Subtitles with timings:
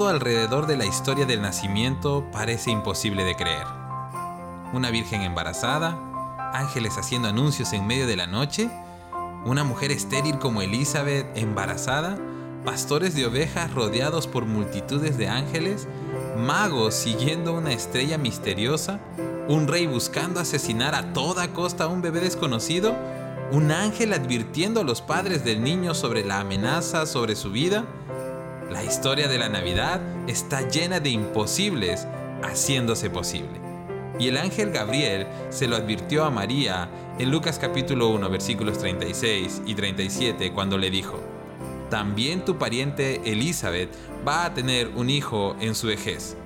[0.00, 3.66] alrededor de la historia del nacimiento parece imposible de creer.
[4.72, 5.98] Una virgen embarazada,
[6.54, 8.70] ángeles haciendo anuncios en medio de la noche,
[9.44, 12.16] una mujer estéril como Elizabeth embarazada,
[12.64, 15.86] pastores de ovejas rodeados por multitudes de ángeles,
[16.38, 18.98] magos siguiendo una estrella misteriosa,
[19.46, 22.96] un rey buscando asesinar a toda costa a un bebé desconocido,
[23.52, 27.84] un ángel advirtiendo a los padres del niño sobre la amenaza sobre su vida.
[28.72, 32.06] La historia de la Navidad está llena de imposibles
[32.42, 33.60] haciéndose posible.
[34.18, 39.60] Y el ángel Gabriel se lo advirtió a María en Lucas capítulo 1 versículos 36
[39.66, 41.20] y 37 cuando le dijo,
[41.90, 43.90] también tu pariente Elizabeth
[44.26, 46.38] va a tener un hijo en su vejez.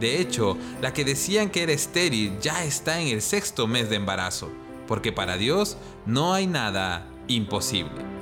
[0.00, 3.96] De hecho, la que decían que era estéril ya está en el sexto mes de
[3.96, 4.50] embarazo,
[4.86, 8.19] porque para Dios no hay nada imposible.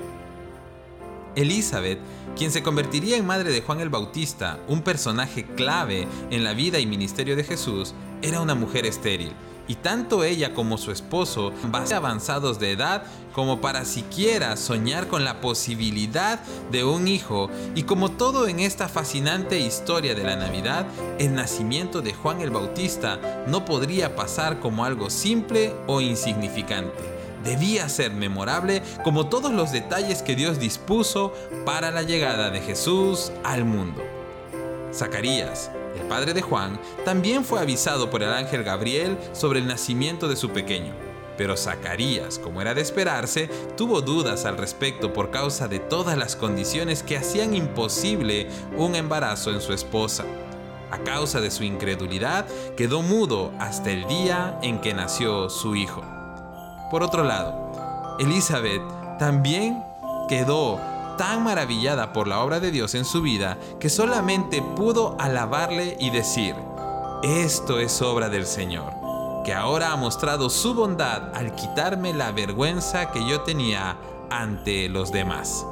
[1.36, 1.98] Elizabeth,
[2.36, 6.78] quien se convertiría en madre de Juan el Bautista, un personaje clave en la vida
[6.78, 9.32] y ministerio de Jesús, era una mujer estéril
[9.68, 13.02] y tanto ella como su esposo bastante avanzados de edad
[13.34, 16.40] como para siquiera soñar con la posibilidad
[16.72, 20.86] de un hijo y como todo en esta fascinante historia de la Navidad,
[21.18, 27.17] el nacimiento de Juan el Bautista no podría pasar como algo simple o insignificante.
[27.44, 31.33] Debía ser memorable como todos los detalles que Dios dispuso
[31.64, 34.03] para la llegada de Jesús al mundo.
[34.92, 40.28] Zacarías, el padre de Juan, también fue avisado por el ángel Gabriel sobre el nacimiento
[40.28, 40.92] de su pequeño.
[41.36, 46.34] Pero Zacarías, como era de esperarse, tuvo dudas al respecto por causa de todas las
[46.34, 50.25] condiciones que hacían imposible un embarazo en su esposa.
[50.91, 56.17] A causa de su incredulidad, quedó mudo hasta el día en que nació su hijo.
[56.91, 58.82] Por otro lado, Elizabeth
[59.19, 59.84] también
[60.28, 60.81] quedó
[61.19, 66.10] tan maravillada por la obra de Dios en su vida que solamente pudo alabarle y
[66.10, 66.54] decir,
[67.22, 68.93] esto es obra del Señor,
[69.44, 73.97] que ahora ha mostrado su bondad al quitarme la vergüenza que yo tenía
[74.31, 75.66] ante los demás.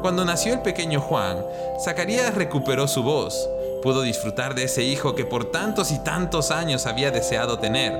[0.00, 1.38] Cuando nació el pequeño Juan,
[1.82, 3.48] Zacarías recuperó su voz,
[3.84, 7.92] pudo disfrutar de ese hijo que por tantos y tantos años había deseado tener.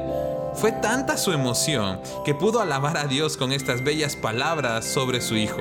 [0.54, 5.36] Fue tanta su emoción que pudo alabar a Dios con estas bellas palabras sobre su
[5.36, 5.60] hijo.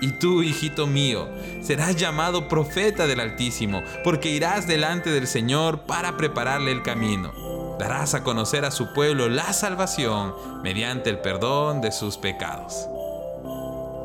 [0.00, 1.28] Y tú, hijito mío,
[1.60, 7.76] serás llamado profeta del Altísimo, porque irás delante del Señor para prepararle el camino.
[7.78, 12.88] Darás a conocer a su pueblo la salvación mediante el perdón de sus pecados.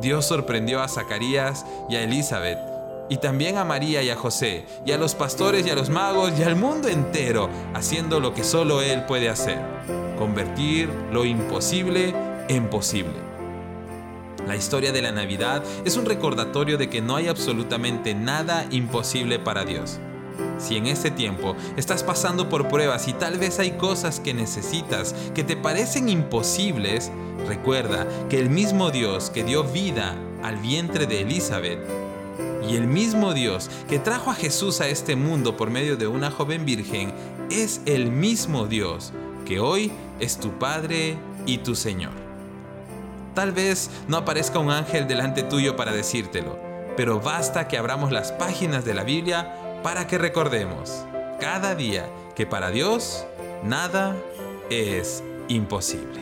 [0.01, 2.74] Dios sorprendió a Zacarías y a Elizabeth,
[3.09, 6.31] y también a María y a José, y a los pastores y a los magos
[6.37, 9.59] y al mundo entero, haciendo lo que solo Él puede hacer,
[10.17, 12.13] convertir lo imposible
[12.47, 13.13] en posible.
[14.47, 19.39] La historia de la Navidad es un recordatorio de que no hay absolutamente nada imposible
[19.39, 19.99] para Dios.
[20.59, 25.15] Si en este tiempo estás pasando por pruebas y tal vez hay cosas que necesitas
[25.33, 27.11] que te parecen imposibles,
[27.47, 32.04] recuerda que el mismo Dios que dio vida al vientre de Elizabeth
[32.67, 36.31] y el mismo Dios que trajo a Jesús a este mundo por medio de una
[36.31, 37.13] joven virgen
[37.49, 39.13] es el mismo Dios
[39.45, 42.13] que hoy es tu Padre y tu Señor.
[43.35, 46.57] Tal vez no aparezca un ángel delante tuyo para decírtelo,
[46.95, 51.03] pero basta que abramos las páginas de la Biblia para que recordemos
[51.39, 53.25] cada día que para Dios
[53.63, 54.15] nada
[54.69, 56.21] es imposible.